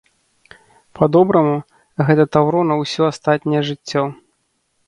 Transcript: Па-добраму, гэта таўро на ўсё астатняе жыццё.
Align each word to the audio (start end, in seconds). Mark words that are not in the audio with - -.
Па-добраму, 0.99 1.53
гэта 2.07 2.23
таўро 2.37 2.59
на 2.71 2.75
ўсё 2.81 3.01
астатняе 3.11 3.61
жыццё. 3.69 4.03